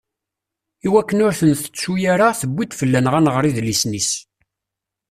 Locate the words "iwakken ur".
0.87-1.33